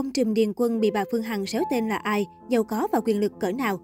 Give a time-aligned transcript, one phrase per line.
[0.00, 3.00] Ông Trùm Điền Quân bị bà Phương Hằng xéo tên là ai, giàu có và
[3.04, 3.80] quyền lực cỡ nào?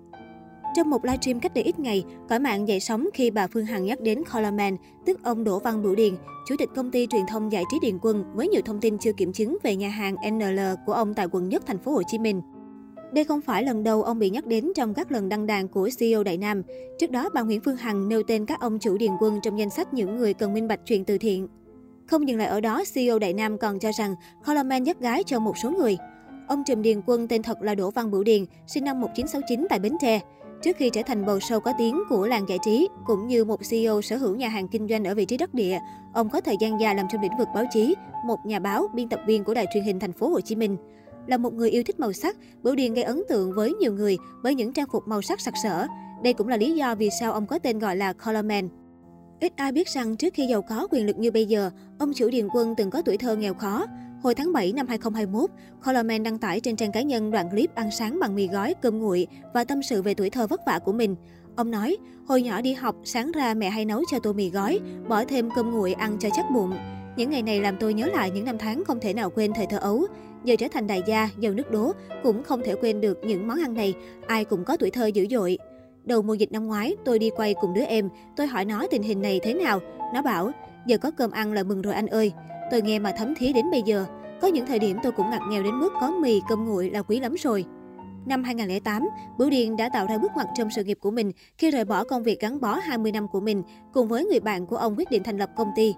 [0.77, 3.85] Trong một livestream cách đây ít ngày, cõi mạng dậy sóng khi bà Phương Hằng
[3.85, 4.77] nhắc đến Colorman,
[5.07, 6.15] tức ông Đỗ Văn Bửu Điền,
[6.47, 9.13] chủ tịch công ty truyền thông giải trí Điền Quân với nhiều thông tin chưa
[9.13, 12.19] kiểm chứng về nhà hàng NL của ông tại quận Nhất, thành phố Hồ Chí
[12.19, 12.41] Minh.
[13.13, 15.89] Đây không phải lần đầu ông bị nhắc đến trong các lần đăng đàn của
[15.99, 16.63] CEO Đại Nam.
[16.99, 19.71] Trước đó, bà Nguyễn Phương Hằng nêu tên các ông chủ Điền Quân trong danh
[19.71, 21.49] sách những người cần minh bạch chuyện từ thiện.
[22.07, 24.15] Không dừng lại ở đó, CEO Đại Nam còn cho rằng
[24.47, 25.97] Coleman dắt gái cho một số người.
[26.49, 29.79] Ông Trùm Điền Quân tên thật là Đỗ Văn Bửu Điền, sinh năm 1969 tại
[29.79, 30.21] Bến Tre.
[30.63, 33.61] Trước khi trở thành bầu sâu có tiếng của làng giải trí, cũng như một
[33.71, 35.79] CEO sở hữu nhà hàng kinh doanh ở vị trí đất địa,
[36.15, 37.95] ông có thời gian dài làm trong lĩnh vực báo chí,
[38.27, 40.77] một nhà báo, biên tập viên của đài truyền hình thành phố Hồ Chí Minh.
[41.27, 44.19] Là một người yêu thích màu sắc, Bửu Điền gây ấn tượng với nhiều người
[44.43, 45.87] bởi những trang phục màu sắc sặc sỡ.
[46.23, 48.69] Đây cũng là lý do vì sao ông có tên gọi là Colorman.
[49.41, 52.31] Ít ai biết rằng trước khi giàu có quyền lực như bây giờ, ông chủ
[52.31, 53.87] Điền Quân từng có tuổi thơ nghèo khó.
[54.23, 55.51] Hồi tháng 7 năm 2021,
[55.85, 58.99] Colorman đăng tải trên trang cá nhân đoạn clip ăn sáng bằng mì gói, cơm
[58.99, 61.17] nguội và tâm sự về tuổi thơ vất vả của mình.
[61.57, 64.81] Ông nói, hồi nhỏ đi học, sáng ra mẹ hay nấu cho tôi mì gói,
[65.09, 66.77] bỏ thêm cơm nguội ăn cho chắc bụng.
[67.17, 69.67] Những ngày này làm tôi nhớ lại những năm tháng không thể nào quên thời
[69.67, 70.07] thơ ấu.
[70.45, 71.93] Giờ trở thành đại gia, giàu nước đố,
[72.23, 73.95] cũng không thể quên được những món ăn này.
[74.27, 75.59] Ai cũng có tuổi thơ dữ dội.
[76.07, 78.09] Đầu mùa dịch năm ngoái, tôi đi quay cùng đứa em.
[78.37, 79.81] Tôi hỏi nó tình hình này thế nào.
[80.15, 80.51] Nó bảo,
[80.87, 82.33] giờ có cơm ăn là mừng rồi anh ơi.
[82.71, 84.07] Tôi nghe mà thấm thía đến bây giờ.
[84.41, 87.03] Có những thời điểm tôi cũng ngặt nghèo đến mức có mì, cơm nguội là
[87.03, 87.65] quý lắm rồi.
[88.27, 91.71] Năm 2008, Bửu Điền đã tạo ra bước ngoặt trong sự nghiệp của mình khi
[91.71, 94.77] rời bỏ công việc gắn bó 20 năm của mình, cùng với người bạn của
[94.77, 95.95] ông quyết định thành lập công ty.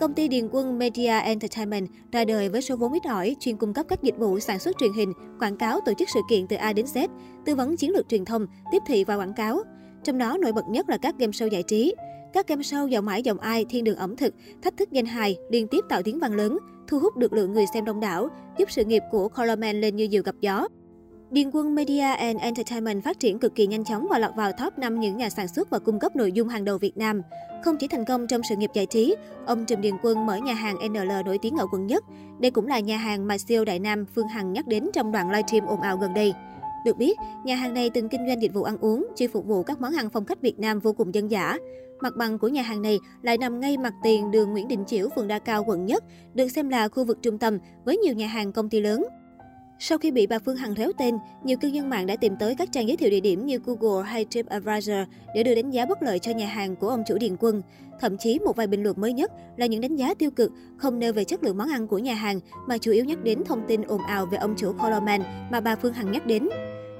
[0.00, 3.74] Công ty Điền Quân Media Entertainment ra đời với số vốn ít ỏi, chuyên cung
[3.74, 6.56] cấp các dịch vụ sản xuất truyền hình, quảng cáo, tổ chức sự kiện từ
[6.56, 7.08] A đến Z,
[7.44, 9.62] tư vấn chiến lược truyền thông, tiếp thị và quảng cáo.
[10.04, 11.94] Trong đó nổi bật nhất là các game show giải trí.
[12.32, 15.36] Các game show dòng mãi dòng ai, thiên đường ẩm thực, thách thức danh hài
[15.50, 18.70] liên tiếp tạo tiếng vang lớn, thu hút được lượng người xem đông đảo, giúp
[18.70, 20.68] sự nghiệp của Coleman lên như diều gặp gió.
[21.32, 24.78] Điền Quân Media and Entertainment phát triển cực kỳ nhanh chóng và lọt vào top
[24.78, 27.22] 5 những nhà sản xuất và cung cấp nội dung hàng đầu Việt Nam.
[27.64, 29.14] Không chỉ thành công trong sự nghiệp giải trí,
[29.46, 32.04] ông Trùm Điền Quân mở nhà hàng NL nổi tiếng ở quận nhất.
[32.40, 35.30] Đây cũng là nhà hàng mà siêu Đại Nam Phương Hằng nhắc đến trong đoạn
[35.30, 36.34] livestream ồn ào gần đây.
[36.84, 39.62] Được biết, nhà hàng này từng kinh doanh dịch vụ ăn uống, chuyên phục vụ
[39.62, 41.56] các món ăn phong cách Việt Nam vô cùng dân dã.
[42.00, 45.08] Mặt bằng của nhà hàng này lại nằm ngay mặt tiền đường Nguyễn Đình Chiểu,
[45.16, 46.04] phường Đa Cao, quận Nhất,
[46.34, 49.04] được xem là khu vực trung tâm với nhiều nhà hàng công ty lớn.
[49.84, 52.54] Sau khi bị bà Phương Hằng réo tên, nhiều cư dân mạng đã tìm tới
[52.54, 54.96] các trang giới thiệu địa điểm như Google hay TripAdvisor
[55.34, 57.62] để đưa đánh giá bất lợi cho nhà hàng của ông chủ Điền Quân.
[58.00, 60.98] Thậm chí một vài bình luận mới nhất là những đánh giá tiêu cực, không
[60.98, 63.62] nêu về chất lượng món ăn của nhà hàng mà chủ yếu nhắc đến thông
[63.68, 66.48] tin ồn ào về ông chủ Coleman mà bà Phương Hằng nhắc đến.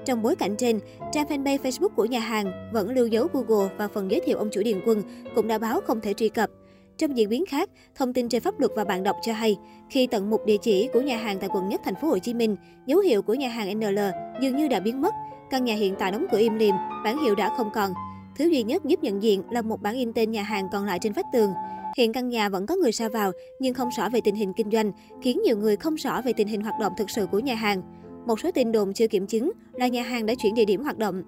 [0.05, 0.79] Trong bối cảnh trên,
[1.11, 4.49] trang fanpage Facebook của nhà hàng vẫn lưu dấu Google và phần giới thiệu ông
[4.51, 5.03] chủ Điền Quân
[5.35, 6.49] cũng đã báo không thể truy cập.
[6.97, 9.57] Trong diễn biến khác, thông tin trên pháp luật và bạn đọc cho hay,
[9.89, 12.33] khi tận mục địa chỉ của nhà hàng tại quận nhất thành phố Hồ Chí
[12.33, 12.55] Minh,
[12.85, 13.99] dấu hiệu của nhà hàng NL
[14.41, 15.13] dường như đã biến mất.
[15.49, 17.93] Căn nhà hiện tại đóng cửa im lìm, bản hiệu đã không còn.
[18.37, 20.99] Thứ duy nhất giúp nhận diện là một bản in tên nhà hàng còn lại
[21.01, 21.51] trên vách tường.
[21.97, 24.71] Hiện căn nhà vẫn có người ra vào nhưng không rõ về tình hình kinh
[24.71, 27.55] doanh, khiến nhiều người không rõ về tình hình hoạt động thực sự của nhà
[27.55, 27.81] hàng.
[28.25, 30.97] Một số tin đồn chưa kiểm chứng là nhà hàng đã chuyển địa điểm hoạt
[30.97, 31.23] động.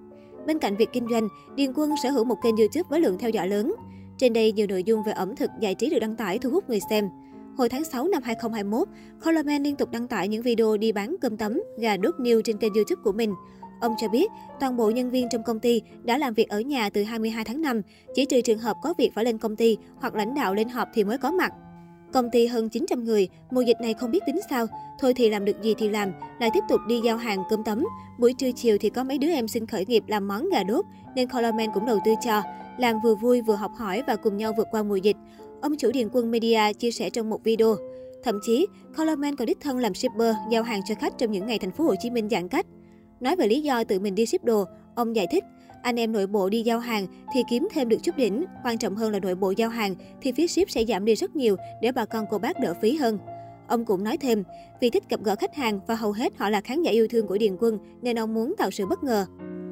[0.46, 3.30] Bên cạnh việc kinh doanh, Điền Quân sở hữu một kênh YouTube với lượng theo
[3.30, 3.74] dõi lớn.
[4.18, 6.68] Trên đây, nhiều nội dung về ẩm thực, giải trí được đăng tải thu hút
[6.68, 7.08] người xem.
[7.56, 8.88] Hồi tháng 6 năm 2021,
[9.24, 12.58] Coleman liên tục đăng tải những video đi bán cơm tấm, gà đốt niêu trên
[12.58, 13.34] kênh YouTube của mình.
[13.80, 16.90] Ông cho biết, toàn bộ nhân viên trong công ty đã làm việc ở nhà
[16.90, 17.82] từ 22 tháng 5,
[18.14, 20.88] chỉ trừ trường hợp có việc phải lên công ty hoặc lãnh đạo lên họp
[20.94, 21.52] thì mới có mặt.
[22.16, 24.66] Công ty hơn 900 người, mùa dịch này không biết tính sao,
[24.98, 27.84] thôi thì làm được gì thì làm, lại tiếp tục đi giao hàng cơm tấm.
[28.18, 30.84] Buổi trưa chiều thì có mấy đứa em xin khởi nghiệp làm món gà đốt,
[31.14, 32.42] nên Colorman cũng đầu tư cho,
[32.78, 35.16] làm vừa vui vừa học hỏi và cùng nhau vượt qua mùa dịch.
[35.62, 37.76] Ông chủ Điền Quân Media chia sẻ trong một video.
[38.24, 38.66] Thậm chí,
[38.96, 41.84] Colorman còn đích thân làm shipper giao hàng cho khách trong những ngày thành phố
[41.84, 42.66] Hồ Chí Minh giãn cách.
[43.20, 45.44] Nói về lý do tự mình đi ship đồ, ông giải thích,
[45.82, 48.96] anh em nội bộ đi giao hàng thì kiếm thêm được chút đỉnh, quan trọng
[48.96, 51.92] hơn là nội bộ giao hàng thì phí ship sẽ giảm đi rất nhiều để
[51.92, 53.18] bà con cô bác đỡ phí hơn.
[53.68, 54.44] Ông cũng nói thêm,
[54.80, 57.26] vì thích gặp gỡ khách hàng và hầu hết họ là khán giả yêu thương
[57.26, 59.26] của Điền Quân nên ông muốn tạo sự bất ngờ.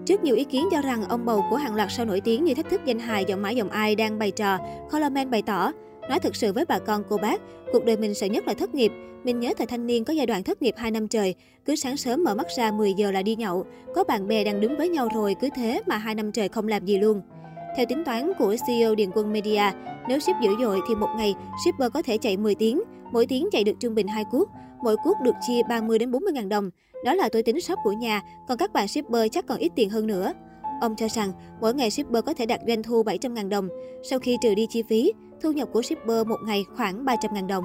[0.07, 2.55] Trước nhiều ý kiến cho rằng ông bầu của hàng loạt sao nổi tiếng như
[2.55, 4.59] thách thức danh hài giọng mãi giọng ai đang bày trò,
[4.93, 5.73] Coleman bày tỏ,
[6.09, 7.41] nói thực sự với bà con cô bác,
[7.73, 8.93] cuộc đời mình sợ nhất là thất nghiệp.
[9.25, 11.35] Mình nhớ thời thanh niên có giai đoạn thất nghiệp 2 năm trời,
[11.65, 13.65] cứ sáng sớm mở mắt ra 10 giờ là đi nhậu,
[13.95, 16.69] có bạn bè đang đứng với nhau rồi cứ thế mà 2 năm trời không
[16.69, 17.21] làm gì luôn.
[17.77, 19.63] Theo tính toán của CEO Điền Quân Media,
[20.09, 21.35] nếu ship dữ dội thì một ngày
[21.65, 24.49] shipper có thể chạy 10 tiếng, mỗi tiếng chạy được trung bình 2 cuốc,
[24.83, 26.71] mỗi cuốc được chia 30 đến 40 ngàn đồng.
[27.05, 29.91] Đó là tôi tính shop của nhà, còn các bạn shipper chắc còn ít tiền
[29.91, 30.33] hơn nữa.
[30.81, 33.69] Ông cho rằng mỗi ngày shipper có thể đạt doanh thu 700 ngàn đồng.
[34.11, 35.13] Sau khi trừ đi chi phí,
[35.45, 37.65] thu nhập của shipper một ngày khoảng 300.000 đồng.